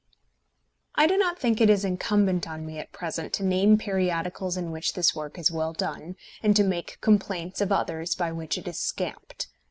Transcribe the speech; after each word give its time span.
I 0.95 1.05
do 1.05 1.15
not 1.15 1.37
think 1.37 1.61
it 1.61 1.69
is 1.69 1.85
incumbent 1.85 2.47
on 2.49 2.65
me 2.65 2.79
at 2.79 2.91
present 2.91 3.33
to 3.33 3.43
name 3.45 3.77
periodicals 3.77 4.57
in 4.57 4.71
which 4.71 4.93
this 4.95 5.13
work 5.13 5.37
is 5.37 5.51
well 5.51 5.73
done, 5.73 6.15
and 6.41 6.55
to 6.55 6.63
make 6.63 6.97
complaints 7.01 7.61
of 7.61 7.71
others 7.71 8.15
by 8.15 8.31
which 8.31 8.57
it 8.57 8.67
is 8.67 8.79
scamped. 8.79 9.49